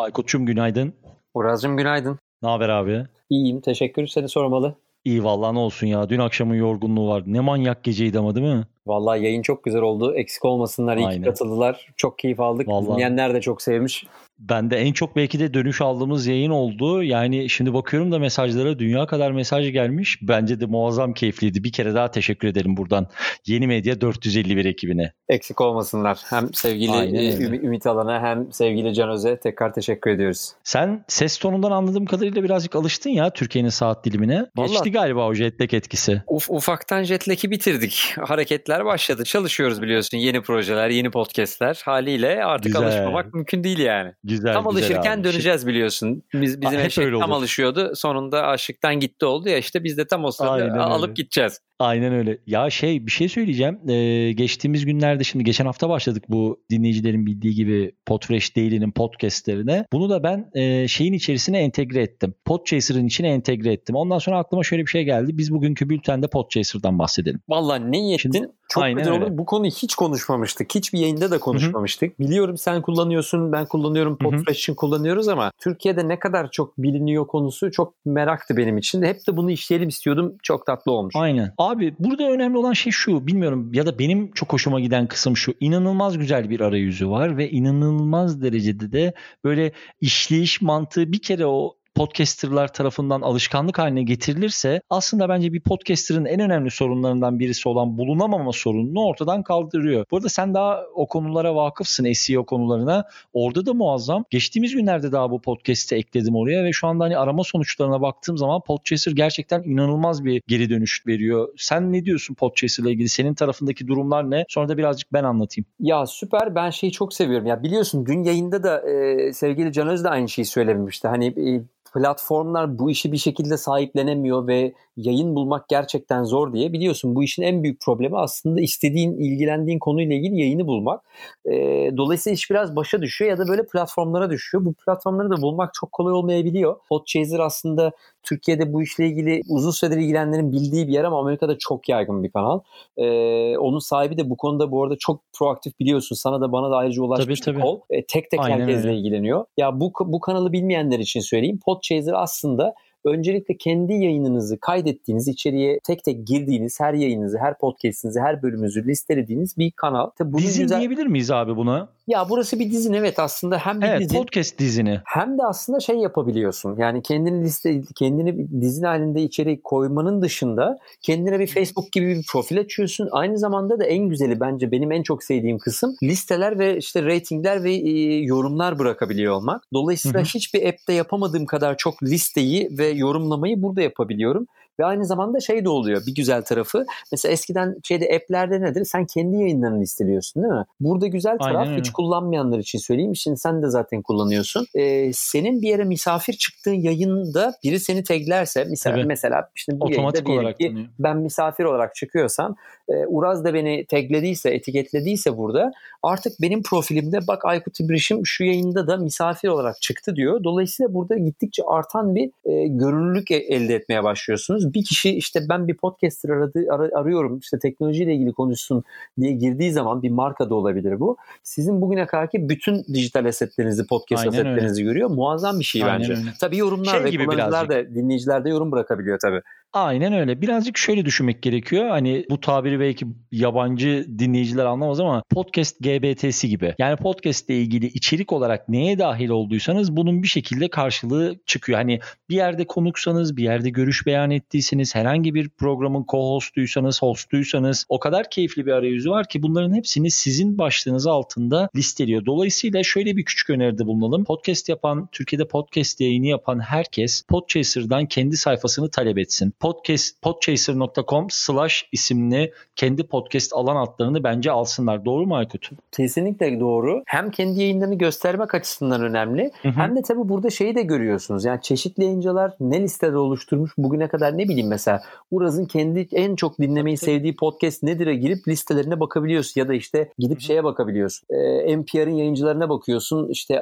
Aykut'cum 0.00 0.46
günaydın. 0.46 0.92
Uraz'cığım 1.34 1.76
günaydın. 1.76 2.18
Ne 2.42 2.48
haber 2.48 2.68
abi? 2.68 3.04
İyiyim 3.30 3.60
teşekkür 3.60 4.06
seni 4.06 4.28
sormalı. 4.28 4.74
İyi 5.04 5.24
vallahi 5.24 5.54
ne 5.54 5.58
olsun 5.58 5.86
ya. 5.86 6.08
Dün 6.08 6.18
akşamın 6.18 6.54
yorgunluğu 6.54 7.08
vardı. 7.08 7.24
Ne 7.32 7.40
manyak 7.40 7.84
geceydi 7.84 8.18
ama 8.18 8.34
değil 8.34 8.46
mi? 8.46 8.64
Vallahi 8.86 9.24
yayın 9.24 9.42
çok 9.42 9.64
güzel 9.64 9.82
oldu. 9.82 10.14
Eksik 10.14 10.44
olmasınlar. 10.44 10.96
İyi 10.96 11.06
Aynen. 11.06 11.22
ki 11.22 11.28
katıldılar. 11.28 11.88
Çok 11.96 12.18
keyif 12.18 12.40
aldık. 12.40 12.68
Vallahi. 12.68 12.92
Dinleyenler 12.92 13.34
de 13.34 13.40
çok 13.40 13.62
sevmiş. 13.62 14.06
Ben 14.40 14.70
de 14.70 14.76
en 14.76 14.92
çok 14.92 15.16
belki 15.16 15.40
de 15.40 15.54
dönüş 15.54 15.80
aldığımız 15.80 16.26
yayın 16.26 16.50
oldu. 16.50 17.02
Yani 17.02 17.48
şimdi 17.50 17.74
bakıyorum 17.74 18.12
da 18.12 18.18
mesajlara 18.18 18.78
dünya 18.78 19.06
kadar 19.06 19.32
mesaj 19.32 19.72
gelmiş. 19.72 20.18
Bence 20.22 20.60
de 20.60 20.66
muazzam 20.66 21.12
keyifliydi. 21.14 21.64
Bir 21.64 21.72
kere 21.72 21.94
daha 21.94 22.10
teşekkür 22.10 22.48
ederim 22.48 22.76
buradan 22.76 23.06
Yeni 23.46 23.66
Medya 23.66 24.00
451 24.00 24.64
ekibine. 24.64 25.12
Eksik 25.28 25.60
olmasınlar. 25.60 26.18
Hem 26.30 26.54
sevgili 26.54 26.90
Aynen 26.92 27.14
e, 27.14 27.56
Ümit 27.56 27.86
Alan'a 27.86 28.22
hem 28.22 28.52
sevgili 28.52 28.94
Can 28.94 29.10
Öz'e 29.10 29.40
tekrar 29.40 29.72
teşekkür 29.72 30.10
ediyoruz. 30.10 30.52
Sen 30.64 31.04
ses 31.08 31.38
tonundan 31.38 31.70
anladığım 31.70 32.06
kadarıyla 32.06 32.42
birazcık 32.44 32.76
alıştın 32.76 33.10
ya 33.10 33.30
Türkiye'nin 33.32 33.68
saat 33.68 34.04
dilimine. 34.04 34.46
Vallahi- 34.56 34.70
Geçti 34.70 34.92
galiba 34.92 35.26
o 35.26 35.34
jetlag 35.34 35.74
etkisi. 35.74 36.22
Uf, 36.26 36.50
ufaktan 36.50 37.02
jetlag'i 37.02 37.50
bitirdik. 37.50 38.14
Hareketler 38.20 38.84
başladı. 38.84 39.24
Çalışıyoruz 39.24 39.82
biliyorsun. 39.82 40.18
Yeni 40.18 40.42
projeler, 40.42 40.88
yeni 40.90 41.10
podcastler. 41.10 41.82
Haliyle 41.84 42.44
artık 42.44 42.64
Güzel. 42.72 42.82
alışmamak 42.82 43.34
mümkün 43.34 43.64
değil 43.64 43.78
yani. 43.78 44.12
Güzel 44.30 44.52
tam 44.52 44.64
güzel 44.64 44.82
alışırken 44.82 45.16
abi. 45.18 45.24
döneceğiz 45.24 45.66
biliyorsun. 45.66 46.22
Biz 46.34 46.60
bizim 46.60 46.80
eşek 46.80 47.04
tam 47.04 47.14
olur. 47.30 47.36
alışıyordu. 47.38 47.92
Sonunda 47.94 48.46
aşıktan 48.46 49.00
gitti 49.00 49.26
oldu 49.26 49.48
ya 49.48 49.58
işte 49.58 49.84
biz 49.84 49.98
de 49.98 50.06
tam 50.06 50.24
o 50.24 50.30
sırada 50.30 50.52
Aynen 50.52 50.68
alıp 50.78 51.04
öyle. 51.10 51.12
gideceğiz. 51.22 51.60
Aynen 51.78 52.12
öyle. 52.14 52.38
Ya 52.46 52.70
şey 52.70 53.06
bir 53.06 53.10
şey 53.10 53.28
söyleyeceğim. 53.28 53.90
Ee, 53.90 54.32
geçtiğimiz 54.32 54.84
günlerde 54.86 55.24
şimdi 55.24 55.44
geçen 55.44 55.66
hafta 55.66 55.88
başladık 55.88 56.24
bu 56.28 56.62
dinleyicilerin 56.70 57.26
bildiği 57.26 57.54
gibi 57.54 57.92
Podfresh 58.06 58.56
Daily'nin 58.56 58.90
podcastlerine. 58.92 59.84
Bunu 59.92 60.10
da 60.10 60.22
ben 60.22 60.50
e, 60.54 60.88
şeyin 60.88 61.12
içerisine 61.12 61.58
entegre 61.58 62.02
ettim. 62.02 62.34
Podchaser'ın 62.44 63.06
içine 63.06 63.28
entegre 63.28 63.72
ettim. 63.72 63.96
Ondan 63.96 64.18
sonra 64.18 64.38
aklıma 64.38 64.62
şöyle 64.64 64.82
bir 64.82 64.90
şey 64.90 65.04
geldi. 65.04 65.30
Biz 65.38 65.52
bugünkü 65.52 65.88
bültende 65.88 66.26
Podchaser'dan 66.28 66.98
bahsedelim. 66.98 67.40
Vallahi 67.48 67.92
ne 67.92 67.98
iyi 67.98 68.14
ettin. 68.14 68.32
Şimdi- 68.32 68.48
Çok 68.70 68.82
Aynen 68.82 68.98
güzel 68.98 69.12
öyle. 69.12 69.24
olur. 69.24 69.38
Bu 69.38 69.44
konuyu 69.44 69.70
hiç 69.70 69.94
konuşmamıştık. 69.94 70.74
Hiçbir 70.74 70.98
yayında 70.98 71.30
da 71.30 71.40
konuşmamıştık. 71.40 72.20
Biliyorum 72.20 72.56
sen 72.58 72.82
kullanıyorsun, 72.82 73.52
ben 73.52 73.66
kullanıyorum, 73.66 74.12
hı. 74.12 74.18
Podfresh'in 74.18 74.74
kullanıyoruz 74.74 75.28
ama 75.28 75.52
Türkiye'de 75.58 76.08
ne 76.08 76.18
kadar 76.18 76.50
çok 76.50 76.78
biliniyor 76.78 77.26
konusu 77.26 77.70
çok 77.70 77.94
meraktı 78.04 78.56
benim 78.56 78.78
için. 78.78 79.02
Hep 79.02 79.26
de 79.28 79.36
bunu 79.36 79.50
işleyelim 79.50 79.88
istiyordum. 79.88 80.34
Çok 80.42 80.66
tatlı 80.66 80.92
olmuş. 80.92 81.14
Aynen. 81.16 81.54
Abi 81.58 81.94
burada 81.98 82.30
önemli 82.30 82.58
olan 82.58 82.72
şey 82.72 82.92
şu. 82.92 83.26
Bilmiyorum 83.26 83.74
ya 83.74 83.86
da 83.86 83.98
benim 83.98 84.32
çok 84.32 84.52
hoşuma 84.52 84.80
giden 84.80 85.06
kısım 85.06 85.36
şu. 85.36 85.54
İnanılmaz 85.60 86.18
güzel 86.18 86.50
bir 86.50 86.60
arayüzü 86.60 87.10
var 87.10 87.36
ve 87.36 87.50
inanılmaz 87.50 88.42
derecede 88.42 88.92
de 88.92 89.14
böyle 89.44 89.72
işleyiş 90.00 90.62
mantığı 90.62 91.12
bir 91.12 91.22
kere 91.22 91.46
o 91.46 91.79
podcasterlar 91.94 92.72
tarafından 92.72 93.20
alışkanlık 93.20 93.78
haline 93.78 94.02
getirilirse 94.02 94.80
aslında 94.90 95.28
bence 95.28 95.52
bir 95.52 95.60
podcaster'ın 95.60 96.24
en 96.24 96.40
önemli 96.40 96.70
sorunlarından 96.70 97.38
birisi 97.38 97.68
olan 97.68 97.98
bulunamama 97.98 98.52
sorununu 98.52 99.04
ortadan 99.04 99.42
kaldırıyor. 99.42 100.04
Bu 100.10 100.16
arada 100.16 100.28
sen 100.28 100.54
daha 100.54 100.82
o 100.94 101.06
konulara 101.06 101.54
vakıfsın 101.54 102.12
SEO 102.12 102.46
konularına. 102.46 103.04
Orada 103.32 103.66
da 103.66 103.74
muazzam. 103.74 104.24
Geçtiğimiz 104.30 104.74
günlerde 104.74 105.12
daha 105.12 105.30
bu 105.30 105.40
podcast'i 105.40 105.94
ekledim 105.94 106.36
oraya 106.36 106.64
ve 106.64 106.72
şu 106.72 106.86
anda 106.86 107.04
hani 107.04 107.18
arama 107.18 107.44
sonuçlarına 107.44 108.00
baktığım 108.00 108.38
zaman 108.38 108.60
Podchaser 108.66 109.12
gerçekten 109.12 109.62
inanılmaz 109.62 110.24
bir 110.24 110.42
geri 110.46 110.70
dönüş 110.70 111.06
veriyor. 111.06 111.48
Sen 111.56 111.92
ne 111.92 112.04
diyorsun 112.04 112.34
Podchaser 112.34 112.84
ile 112.84 112.90
ilgili? 112.90 113.08
Senin 113.08 113.34
tarafındaki 113.34 113.88
durumlar 113.88 114.30
ne? 114.30 114.44
Sonra 114.48 114.68
da 114.68 114.78
birazcık 114.78 115.12
ben 115.12 115.24
anlatayım. 115.24 115.66
Ya 115.80 116.06
süper 116.06 116.54
ben 116.54 116.70
şeyi 116.70 116.92
çok 116.92 117.14
seviyorum. 117.14 117.46
Ya 117.46 117.62
biliyorsun 117.62 118.06
dün 118.06 118.22
yayında 118.22 118.62
da 118.62 118.90
e, 118.90 119.32
sevgili 119.32 119.72
Can 119.72 119.88
Öz 119.88 120.04
de 120.04 120.08
aynı 120.08 120.28
şeyi 120.28 120.46
söylemişti. 120.46 121.08
Hani 121.08 121.26
e, 121.26 121.62
platformlar 121.94 122.78
bu 122.78 122.90
işi 122.90 123.12
bir 123.12 123.16
şekilde 123.16 123.56
sahiplenemiyor 123.56 124.46
ve 124.46 124.72
yayın 124.96 125.34
bulmak 125.36 125.68
gerçekten 125.68 126.24
zor 126.24 126.52
diye. 126.52 126.72
Biliyorsun 126.72 127.14
bu 127.14 127.22
işin 127.22 127.42
en 127.42 127.62
büyük 127.62 127.80
problemi 127.80 128.18
aslında 128.18 128.60
istediğin, 128.60 129.12
ilgilendiğin 129.18 129.78
konuyla 129.78 130.16
ilgili 130.16 130.40
yayını 130.40 130.66
bulmak. 130.66 131.04
E, 131.44 131.52
dolayısıyla 131.96 132.34
iş 132.34 132.50
biraz 132.50 132.76
başa 132.76 133.02
düşüyor 133.02 133.30
ya 133.30 133.38
da 133.38 133.48
böyle 133.48 133.66
platformlara 133.66 134.30
düşüyor. 134.30 134.64
Bu 134.64 134.74
platformları 134.74 135.30
da 135.30 135.42
bulmak 135.42 135.74
çok 135.74 135.92
kolay 135.92 136.12
olmayabiliyor. 136.12 136.76
Podchaser 136.88 137.38
aslında 137.38 137.92
Türkiye'de 138.22 138.72
bu 138.72 138.82
işle 138.82 139.06
ilgili 139.06 139.40
uzun 139.48 139.70
süredir 139.70 139.96
ilgilenenlerin 139.96 140.52
bildiği 140.52 140.88
bir 140.88 140.92
yer 140.92 141.04
ama 141.04 141.20
Amerika'da 141.20 141.58
çok 141.58 141.88
yaygın 141.88 142.22
bir 142.22 142.30
kanal. 142.30 142.60
Ee, 142.96 143.58
onun 143.58 143.78
sahibi 143.78 144.16
de 144.18 144.30
bu 144.30 144.36
konuda 144.36 144.70
bu 144.70 144.84
arada 144.84 144.96
çok 144.98 145.20
proaktif 145.38 145.80
biliyorsun. 145.80 146.16
Sana 146.16 146.40
da 146.40 146.52
bana 146.52 146.70
da 146.70 146.76
ayrıca 146.76 147.02
ulaşmış 147.02 147.40
Tabii, 147.40 147.54
tabii. 147.54 147.62
kol. 147.64 147.80
Ee, 147.90 148.06
tek 148.06 148.30
tek 148.30 148.40
Aynen 148.40 148.60
herkesle 148.60 148.88
öyle. 148.88 148.98
ilgileniyor. 148.98 149.44
Ya 149.56 149.80
bu 149.80 149.92
bu 150.06 150.20
kanalı 150.20 150.52
bilmeyenler 150.52 150.98
için 150.98 151.20
söyleyeyim. 151.20 151.58
Podchaser 151.64 152.12
aslında 152.16 152.74
öncelikle 153.04 153.56
kendi 153.56 153.92
yayınınızı 153.92 154.60
kaydettiğiniz, 154.60 155.28
içeriye 155.28 155.80
tek 155.86 156.04
tek 156.04 156.26
girdiğiniz 156.26 156.80
her 156.80 156.94
yayınınızı, 156.94 157.38
her 157.38 157.58
podcast'inizi, 157.58 158.20
her 158.20 158.42
bölümünüzü 158.42 158.86
listelediğiniz 158.86 159.58
bir 159.58 159.70
kanal. 159.70 160.10
Tabii 160.18 160.32
bunun 160.32 160.42
Dizin 160.42 160.62
güzel... 160.62 160.78
diyebilir 160.78 161.06
miyiz 161.06 161.30
abi 161.30 161.56
buna? 161.56 161.88
Ya 162.06 162.26
burası 162.30 162.58
bir 162.58 162.70
dizin 162.70 162.92
evet 162.92 163.18
aslında 163.18 163.58
hem 163.58 163.80
bir 163.80 163.86
Evet 163.86 164.00
dizin 164.00 164.16
podcast 164.16 164.58
dizini. 164.58 165.00
hem 165.04 165.38
de 165.38 165.42
aslında 165.42 165.80
şey 165.80 165.96
yapabiliyorsun. 165.96 166.76
Yani 166.78 167.02
kendini 167.02 167.44
liste 167.44 167.80
kendini 167.96 168.60
dizin 168.60 168.84
halinde 168.84 169.22
içeri 169.22 169.60
koymanın 169.62 170.22
dışında 170.22 170.78
kendine 171.02 171.38
bir 171.38 171.46
Facebook 171.46 171.92
gibi 171.92 172.06
bir 172.06 172.24
profil 172.32 172.60
açıyorsun. 172.60 173.08
Aynı 173.12 173.38
zamanda 173.38 173.78
da 173.80 173.84
en 173.84 174.08
güzeli 174.08 174.40
bence 174.40 174.70
benim 174.70 174.92
en 174.92 175.02
çok 175.02 175.24
sevdiğim 175.24 175.58
kısım 175.58 175.96
listeler 176.02 176.58
ve 176.58 176.76
işte 176.76 177.02
ratingler 177.02 177.64
ve 177.64 177.72
e, 177.72 178.16
yorumlar 178.20 178.78
bırakabiliyor 178.78 179.34
olmak. 179.34 179.62
Dolayısıyla 179.72 180.20
Hı 180.20 180.24
hı. 180.24 180.28
hiçbir 180.34 180.68
app'te 180.68 180.92
yapamadığım 180.92 181.46
kadar 181.46 181.76
çok 181.76 182.02
listeyi 182.02 182.68
ve 182.78 182.89
yorumlamayı 182.90 183.62
burada 183.62 183.82
yapabiliyorum. 183.82 184.46
Ve 184.80 184.84
aynı 184.84 185.06
zamanda 185.06 185.40
şey 185.40 185.64
de 185.64 185.68
oluyor 185.68 186.02
bir 186.06 186.14
güzel 186.14 186.42
tarafı. 186.42 186.84
Mesela 187.12 187.32
eskiden 187.32 187.76
şeyde 187.84 188.16
app'lerde 188.16 188.60
nedir? 188.60 188.84
Sen 188.84 189.06
kendi 189.06 189.36
yayınlarını 189.36 189.80
listeliyorsun 189.80 190.42
değil 190.42 190.54
mi? 190.54 190.64
Burada 190.80 191.06
güzel 191.06 191.38
taraf 191.38 191.68
Aynen 191.68 191.78
hiç 191.78 191.90
kullanmayanlar 191.90 192.58
için 192.58 192.78
söyleyeyim. 192.78 193.16
Şimdi 193.16 193.36
sen 193.36 193.62
de 193.62 193.68
zaten 193.68 194.02
kullanıyorsun. 194.02 194.66
Ee, 194.74 195.10
senin 195.12 195.62
bir 195.62 195.68
yere 195.68 195.84
misafir 195.84 196.32
çıktığın 196.32 196.72
yayında 196.72 197.54
biri 197.64 197.80
seni 197.80 198.02
taglerse 198.02 198.64
mesela, 198.64 198.96
Tabii. 198.96 199.06
mesela 199.06 199.50
şimdi 199.54 199.80
bu 199.80 199.84
Otomatik 199.84 200.28
yayında 200.28 200.42
olarak 200.42 200.58
ki 200.58 200.68
tanıyor. 200.68 200.88
ben 200.98 201.16
misafir 201.16 201.64
olarak 201.64 201.94
çıkıyorsam 201.94 202.56
e, 202.88 203.06
Uraz 203.06 203.44
da 203.44 203.54
beni 203.54 203.86
taglediyse, 203.86 204.50
etiketlediyse 204.50 205.36
burada 205.36 205.72
artık 206.02 206.32
benim 206.42 206.62
profilimde 206.62 207.26
bak 207.26 207.44
Aykut 207.44 207.80
İbrişim 207.80 208.26
şu 208.26 208.44
yayında 208.44 208.86
da 208.86 208.96
misafir 208.96 209.48
olarak 209.48 209.82
çıktı 209.82 210.16
diyor. 210.16 210.44
Dolayısıyla 210.44 210.94
burada 210.94 211.18
gittikçe 211.18 211.62
artan 211.66 212.14
bir 212.14 212.30
e, 212.44 212.66
görünürlük 212.66 213.30
e- 213.30 213.36
elde 213.36 213.74
etmeye 213.74 214.04
başlıyorsunuz. 214.04 214.69
Bir 214.74 214.84
kişi 214.84 215.10
işte 215.16 215.40
ben 215.48 215.68
bir 215.68 215.74
podcaster 215.76 216.28
aradı, 216.30 216.66
ar- 216.70 217.00
arıyorum 217.00 217.38
işte 217.38 217.58
teknolojiyle 217.58 218.14
ilgili 218.14 218.32
konuşsun 218.32 218.84
diye 219.20 219.32
girdiği 219.32 219.72
zaman 219.72 220.02
bir 220.02 220.10
marka 220.10 220.50
da 220.50 220.54
olabilir 220.54 221.00
bu. 221.00 221.16
Sizin 221.42 221.80
bugüne 221.80 222.06
kadarki 222.06 222.48
bütün 222.48 222.84
dijital 222.84 223.24
asetlerinizi, 223.24 223.86
podcast 223.86 224.24
Aynen 224.26 224.38
öyle. 224.38 224.48
asetlerinizi 224.48 224.82
görüyor. 224.82 225.10
Muazzam 225.10 225.58
bir 225.58 225.64
şey 225.64 225.84
Aynen 225.84 225.98
bence. 226.00 226.12
öyle. 226.12 226.22
Tabii 226.40 226.56
yorumlar 226.56 226.92
Şey 226.92 227.04
ve 227.20 227.24
kullanıcılar 227.24 227.68
da 227.68 227.94
dinleyiciler 227.94 228.44
de 228.44 228.48
yorum 228.48 228.72
bırakabiliyor 228.72 229.18
tabii. 229.18 229.40
Aynen 229.72 230.12
öyle. 230.12 230.42
Birazcık 230.42 230.78
şöyle 230.78 231.04
düşünmek 231.04 231.42
gerekiyor. 231.42 231.88
Hani 231.88 232.24
bu 232.30 232.40
tabiri 232.40 232.80
belki 232.80 233.06
yabancı 233.32 234.06
dinleyiciler 234.18 234.64
anlamaz 234.64 235.00
ama 235.00 235.22
podcast 235.30 235.76
GBT'si 235.80 236.48
gibi. 236.48 236.74
Yani 236.78 236.96
podcast 236.96 237.50
ile 237.50 237.58
ilgili 237.58 237.86
içerik 237.86 238.32
olarak 238.32 238.68
neye 238.68 238.98
dahil 238.98 239.28
olduysanız 239.28 239.96
bunun 239.96 240.22
bir 240.22 240.28
şekilde 240.28 240.68
karşılığı 240.68 241.36
çıkıyor. 241.46 241.78
Hani 241.78 242.00
bir 242.28 242.34
yerde 242.34 242.66
konuksanız, 242.66 243.36
bir 243.36 243.42
yerde 243.42 243.70
görüş 243.70 244.06
beyan 244.06 244.30
ettiyseniz, 244.30 244.94
herhangi 244.94 245.34
bir 245.34 245.48
programın 245.48 246.04
co-host'uysanız, 246.04 247.02
host'uysanız 247.02 247.86
o 247.88 247.98
kadar 247.98 248.30
keyifli 248.30 248.66
bir 248.66 248.72
arayüzü 248.72 249.10
var 249.10 249.28
ki 249.28 249.42
bunların 249.42 249.74
hepsini 249.74 250.10
sizin 250.10 250.58
başlığınız 250.58 251.06
altında 251.06 251.68
listeliyor. 251.76 252.26
Dolayısıyla 252.26 252.82
şöyle 252.82 253.16
bir 253.16 253.24
küçük 253.24 253.50
öneride 253.50 253.86
bulunalım. 253.86 254.24
Podcast 254.24 254.68
yapan, 254.68 255.08
Türkiye'de 255.12 255.48
podcast 255.48 256.00
yayını 256.00 256.26
yapan 256.26 256.60
herkes 256.60 257.22
Podchaser'dan 257.22 258.06
kendi 258.06 258.36
sayfasını 258.36 258.90
talep 258.90 259.18
etsin. 259.18 259.54
Podcast 259.60 260.22
podchaser.com 260.22 261.26
slash 261.30 261.88
isimli 261.92 262.52
kendi 262.76 263.02
podcast 263.06 263.52
alan 263.54 263.76
adlarını 263.76 264.24
bence 264.24 264.50
alsınlar. 264.50 265.04
Doğru 265.04 265.26
mu 265.26 265.36
Aykut? 265.36 265.70
Kesinlikle 265.92 266.60
doğru. 266.60 267.02
Hem 267.06 267.30
kendi 267.30 267.60
yayınlarını 267.60 267.94
göstermek 267.94 268.54
açısından 268.54 269.02
önemli. 269.02 269.50
Hı 269.62 269.68
hı. 269.68 269.72
Hem 269.72 269.96
de 269.96 270.02
tabii 270.02 270.28
burada 270.28 270.50
şeyi 270.50 270.74
de 270.74 270.82
görüyorsunuz. 270.82 271.44
Yani 271.44 271.62
çeşitli 271.62 272.04
yayıncılar 272.04 272.52
ne 272.60 272.82
listede 272.82 273.16
oluşturmuş 273.16 273.72
bugüne 273.78 274.08
kadar 274.08 274.38
ne 274.38 274.48
bileyim 274.48 274.68
mesela 274.68 275.02
Uraz'ın 275.30 275.64
kendi 275.64 276.08
en 276.12 276.36
çok 276.36 276.58
dinlemeyi 276.58 276.96
sevdiği 276.96 277.36
podcast 277.36 277.82
nedir'e 277.82 278.14
girip 278.14 278.48
listelerine 278.48 279.00
bakabiliyorsun 279.00 279.60
ya 279.60 279.68
da 279.68 279.74
işte 279.74 280.12
gidip 280.18 280.36
Hı 280.38 280.42
hı. 280.42 280.44
şeye 280.44 280.64
bakabiliyorsun. 280.64 281.26
Ee, 281.30 281.78
NPR'ın 281.78 282.14
yayıncılarına 282.14 282.68
bakıyorsun. 282.68 283.28
İşte 283.28 283.60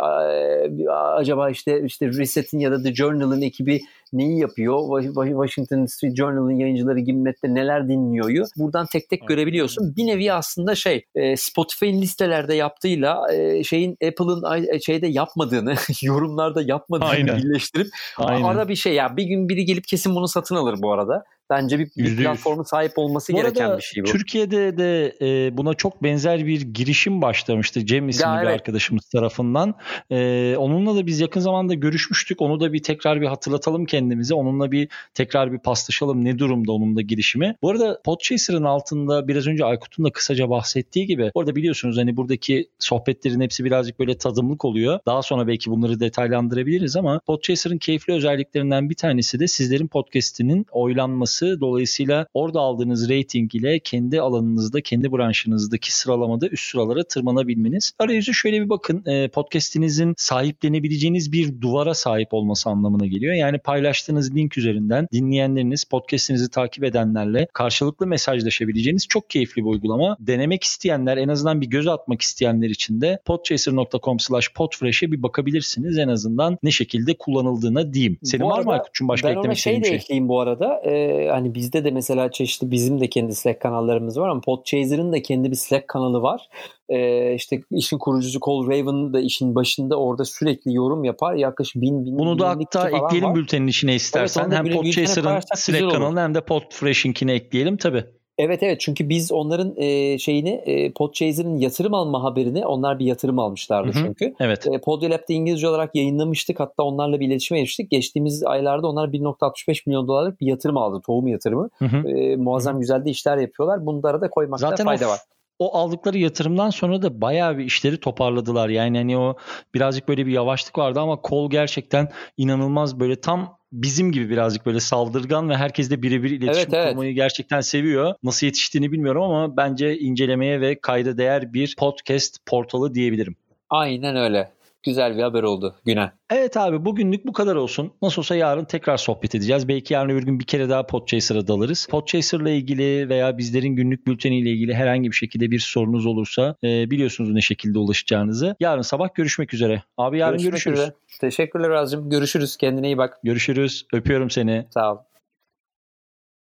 acaba 1.15 1.51
işte 1.51 1.83
işte 1.85 2.07
Reset'in 2.09 2.59
ya 2.59 2.73
da 2.73 2.83
The 2.83 2.95
Journal'ın 2.95 3.43
ekibi 3.43 3.81
neyi 4.13 4.39
yapıyor? 4.39 4.79
Wa- 4.79 5.13
Wa- 5.13 5.47
Washington 5.47 5.88
Street 5.89 6.17
Journal'ın 6.17 6.57
yayıncıları 6.57 7.01
Gimlet'te 7.01 7.55
neler 7.55 7.89
dinliyoryu 7.89 8.45
buradan 8.57 8.87
tek 8.87 9.09
tek 9.09 9.29
görebiliyorsun. 9.29 9.97
Bir 9.97 10.07
nevi 10.07 10.33
aslında 10.33 10.75
şey 10.75 11.05
e, 11.15 11.37
Spotify'ın 11.37 12.03
listelerde 12.03 12.55
yaptığıyla 12.55 13.33
e, 13.33 13.65
şeyin 13.65 13.93
Apple'ın 13.93 14.65
e, 14.75 14.81
şeyde 14.81 15.07
yapmadığını 15.07 15.75
yorumlarda 16.03 16.63
yapmadığını 16.63 17.09
Aynen. 17.09 17.39
birleştirip 17.39 17.89
Aynen. 18.17 18.45
ara 18.45 18.69
bir 18.69 18.77
şey 18.77 18.95
ya 18.95 19.17
bir 19.17 19.25
gün 19.25 19.49
biri 19.49 19.65
gelip 19.65 19.89
kesin 19.89 20.15
bunu 20.15 20.29
satın 20.29 20.57
alır 20.57 20.77
bu 20.83 20.93
arada. 20.93 21.25
Bence 21.51 21.79
bir, 21.79 21.91
bir 21.97 22.17
platformu 22.17 22.65
sahip 22.65 22.93
olması 22.97 23.33
bu 23.33 23.37
gereken 23.37 23.77
bir 23.77 23.83
şey 23.83 24.03
bu. 24.03 24.07
Türkiye'de 24.07 24.77
de 24.77 25.17
e, 25.21 25.57
buna 25.57 25.75
çok 25.75 26.03
benzer 26.03 26.47
bir 26.47 26.61
girişim 26.61 27.23
başlamıştı 27.23 27.87
Cem 27.87 28.09
isimli 28.09 28.29
ya, 28.29 28.43
bir 28.43 28.47
evet. 28.47 28.55
arkadaşımız 28.55 29.05
tarafından. 29.05 29.75
E, 30.11 30.55
onunla 30.59 30.97
da 30.97 31.07
biz 31.07 31.21
yakın 31.21 31.41
zamanda 31.41 31.75
görüşmüştük. 31.75 32.41
Onu 32.43 32.61
da 32.61 32.73
bir 32.73 32.83
tekrar 32.83 33.21
bir 33.21 33.27
hatırlatalım 33.27 33.85
kendimize. 33.85 34.35
Onunla 34.35 34.73
bir 34.73 34.89
tekrar 35.15 35.53
bir 35.53 35.59
paslaşalım 35.59 36.25
ne 36.25 36.39
durumda 36.39 36.73
onun 36.73 36.97
da 36.97 37.01
girişimi. 37.01 37.57
Bu 37.63 37.71
arada 37.71 38.01
Podchaser'ın 38.05 38.65
altında 38.65 39.29
biraz 39.29 39.47
önce 39.47 39.65
Aykut'un 39.65 40.05
da 40.05 40.11
kısaca 40.11 40.51
bahsettiği 40.51 41.07
gibi 41.07 41.31
orada 41.35 41.57
biliyorsunuz 41.57 41.99
hani 41.99 42.17
buradaki 42.17 42.69
sohbetlerin 42.79 43.41
hepsi 43.41 43.65
birazcık 43.65 43.99
böyle 43.99 44.19
tadımlık 44.19 44.65
oluyor. 44.65 45.01
Daha 45.07 45.23
sonra 45.23 45.47
belki 45.47 45.71
bunları 45.71 46.01
detaylandırabiliriz 46.01 46.97
ama 46.97 47.21
Podchaser'ın 47.27 47.79
keyifli 47.79 48.13
özelliklerinden 48.13 48.91
bir 48.91 48.95
tanesi 48.95 49.41
de 49.41 49.47
sizlerin 49.47 49.87
podcast'inin 49.89 50.67
oylanması 50.71 51.38
olması. 51.43 51.61
Dolayısıyla 51.61 52.27
orada 52.35 52.61
aldığınız 52.61 53.11
rating 53.11 53.55
ile 53.55 53.79
kendi 53.79 54.21
alanınızda, 54.21 54.81
kendi 54.81 55.13
branşınızdaki 55.13 55.97
sıralamada 55.97 56.49
üst 56.49 56.71
sıralara 56.71 57.03
tırmanabilmeniz. 57.05 57.93
Arayüzü 57.99 58.35
şöyle 58.35 58.61
bir 58.61 58.69
bakın. 58.69 59.03
E, 59.07 59.29
podcast'inizin 59.29 60.15
sahiplenebileceğiniz 60.17 61.33
bir 61.33 61.61
duvara 61.61 61.95
sahip 61.95 62.35
olması 62.35 62.71
anlamına 62.71 63.07
geliyor. 63.07 63.35
Yani 63.35 63.59
paylaştığınız 63.59 64.37
link 64.37 64.59
üzerinden 64.59 65.09
dinleyenleriniz, 65.13 65.85
podcast'inizi 65.85 66.51
takip 66.51 66.85
edenlerle 66.85 67.49
karşılıklı 67.53 68.07
mesajlaşabileceğiniz 68.07 69.07
çok 69.09 69.31
keyifli 69.31 69.65
bir 69.65 69.71
uygulama. 69.71 70.17
Denemek 70.21 70.65
isteyenler, 70.65 71.17
en 71.17 71.29
azından 71.29 71.61
bir 71.61 71.67
göz 71.67 71.87
atmak 71.87 72.23
isteyenler 72.23 72.69
için 72.69 73.01
de 73.01 73.19
podchaser.com 73.25 74.21
slash 74.21 74.53
podfresh'e 74.55 75.13
bir 75.13 75.23
bakabilirsiniz. 75.23 75.99
En 75.99 76.09
azından 76.09 76.59
ne 76.63 76.71
şekilde 76.71 77.15
kullanıldığına 77.19 77.93
diyeyim. 77.95 78.19
Senin 78.23 78.45
bu 78.45 78.49
var 78.49 78.65
mı 78.65 78.73
Aykut'cum 78.73 79.09
başka 79.09 79.31
eklemek 79.31 79.57
istediğin 79.57 79.83
şey? 79.83 79.83
Ben 79.83 79.89
ona 79.89 79.91
şey 79.91 79.99
de 79.99 80.03
ekleyeyim 80.03 80.29
bu 80.29 80.41
arada. 80.41 80.81
Ee, 80.85 81.28
hani 81.31 81.55
bizde 81.55 81.85
de 81.85 81.91
mesela 81.91 82.31
çeşitli 82.31 82.71
bizim 82.71 83.01
de 83.01 83.11
kendi 83.11 83.35
Slack 83.35 83.61
kanallarımız 83.61 84.19
var 84.21 84.29
ama 84.29 84.41
Podchaser'ın 84.41 85.13
da 85.13 85.23
kendi 85.23 85.51
bir 85.51 85.57
Slack 85.57 85.89
kanalı 85.89 86.23
var. 86.23 86.49
Ee, 86.89 87.35
işte 87.35 87.63
işin 87.71 87.99
kurucusu 87.99 88.41
Cole 88.41 88.67
Raven 88.67 89.13
da 89.13 89.21
işin 89.21 89.55
başında 89.55 89.97
orada 89.97 90.25
sürekli 90.25 90.75
yorum 90.75 91.05
yapar. 91.05 91.35
Yaklaşık 91.35 91.83
bin, 91.83 92.07
bin 92.07 92.19
Bunu 92.19 92.39
da 92.39 92.49
hatta 92.49 92.91
ekleyelim 92.91 93.29
var. 93.29 93.35
bültenin 93.35 93.67
içine 93.67 93.95
istersen. 93.95 94.43
Evet, 94.43 94.59
hem 94.59 94.73
Podchaser'ın 94.73 95.41
Slack 95.55 95.91
kanalına 95.91 96.23
hem 96.23 96.35
de 96.35 96.41
Podfresh'inkine 96.41 97.33
ekleyelim 97.33 97.77
tabii. 97.77 98.05
Evet 98.39 98.63
evet 98.63 98.81
çünkü 98.81 99.09
biz 99.09 99.33
onların 99.33 99.75
e, 99.77 100.19
şeyini 100.19 100.51
e, 100.51 100.93
Podchaser'ın 100.93 101.57
yatırım 101.57 101.95
alma 101.95 102.23
haberini 102.23 102.67
onlar 102.67 102.99
bir 102.99 103.05
yatırım 103.05 103.39
almışlardı 103.39 103.93
hı 103.93 104.01
hı, 104.01 104.05
çünkü. 104.05 104.35
Evet. 104.41 104.67
E, 104.67 104.81
Podyolab'da 104.81 105.33
İngilizce 105.33 105.69
olarak 105.69 105.95
yayınlamıştık 105.95 106.61
hatta 106.61 106.83
onlarla 106.83 107.21
bir 107.21 107.27
iletişime 107.27 107.61
geçtik. 107.61 107.91
Geçtiğimiz 107.91 108.45
aylarda 108.45 108.87
onlar 108.87 109.09
1.65 109.09 109.83
milyon 109.87 110.09
dolarlık 110.09 110.41
bir 110.41 110.47
yatırım 110.47 110.77
aldı 110.77 111.01
tohum 111.07 111.27
yatırımı. 111.27 111.69
Hı 111.79 111.85
hı. 111.85 112.09
E, 112.09 112.37
muazzam 112.37 112.75
hı. 112.75 112.81
güzel 112.81 113.05
de 113.05 113.11
işler 113.11 113.37
yapıyorlar. 113.37 113.87
Bunlara 113.87 114.21
da 114.21 114.31
koymakta 114.31 114.71
Zaten 114.71 114.85
fayda 114.85 115.09
var 115.09 115.19
o 115.59 115.77
aldıkları 115.79 116.19
yatırımdan 116.19 116.71
sonra 116.71 117.03
da 117.03 117.21
bayağı 117.21 117.59
bir 117.59 117.65
işleri 117.65 118.01
toparladılar. 118.01 118.69
Yani 118.69 118.99
hani 118.99 119.19
o 119.19 119.37
birazcık 119.75 120.09
böyle 120.09 120.27
bir 120.27 120.33
yavaşlık 120.33 120.79
vardı 120.79 121.01
ama 121.01 121.21
kol 121.23 121.51
gerçekten 121.51 122.09
inanılmaz 122.37 123.01
böyle 123.01 123.21
tam 123.21 123.58
bizim 123.73 124.13
gibi 124.13 124.31
birazcık 124.31 124.67
böyle 124.67 124.81
saldırgan 124.81 125.49
ve 125.49 125.57
herkes 125.57 125.91
de 125.91 126.03
birebir 126.03 126.31
iletişim 126.31 126.75
evet, 126.75 126.89
kurmayı 126.89 127.11
evet. 127.11 127.17
gerçekten 127.17 127.61
seviyor. 127.61 128.15
Nasıl 128.23 128.47
yetiştiğini 128.47 128.93
bilmiyorum 128.93 129.23
ama 129.23 129.57
bence 129.57 129.99
incelemeye 129.99 130.61
ve 130.61 130.81
kayda 130.81 131.19
değer 131.19 131.53
bir 131.53 131.75
podcast 131.79 132.47
portalı 132.47 132.95
diyebilirim. 132.95 133.37
Aynen 133.71 134.17
öyle. 134.17 134.58
Güzel 134.89 135.17
bir 135.17 135.23
haber 135.23 135.43
oldu 135.43 135.75
Güne. 135.87 136.13
Evet 136.31 136.57
abi 136.57 136.85
bugünlük 136.85 137.27
bu 137.27 137.33
kadar 137.33 137.57
olsun. 137.57 137.93
Nasıl 138.03 138.23
olsa 138.23 138.37
yarın 138.37 138.65
tekrar 138.65 138.97
sohbet 138.97 139.35
edeceğiz. 139.35 139.69
Belki 139.69 139.95
yarın 139.95 140.11
öbür 140.11 140.23
gün 140.23 140.41
bir 140.41 140.45
kere 140.45 140.69
daha 140.69 140.87
Podchaser'a 140.87 141.49
dalarız. 141.49 141.87
Podchaser'la 141.91 142.51
ilgili 142.51 143.09
veya 143.09 143.39
bizlerin 143.39 143.77
günlük 143.77 144.07
bülteniyle 144.07 144.51
ilgili 144.51 144.75
herhangi 144.75 145.11
bir 145.11 145.17
şekilde 145.17 145.51
bir 145.51 145.59
sorunuz 145.59 146.07
olursa 146.07 146.55
e, 146.65 146.91
biliyorsunuz 146.91 147.31
ne 147.31 147.41
şekilde 147.41 147.79
ulaşacağınızı. 147.79 148.57
Yarın 148.61 148.83
sabah 148.83 149.15
görüşmek 149.15 149.55
üzere. 149.55 149.83
Abi 149.97 150.19
yarın 150.19 150.33
görüşmek 150.33 150.53
görüşürüz. 150.53 150.79
Üzere. 150.79 150.95
Teşekkürler 151.21 151.71
Azim. 151.71 152.11
Görüşürüz. 152.11 152.57
Kendine 152.57 152.87
iyi 152.87 152.99
bak. 152.99 153.19
Görüşürüz. 153.25 153.87
Öpüyorum 153.93 154.31
seni. 154.31 154.67
Sağ 154.71 154.93
ol. 154.93 155.08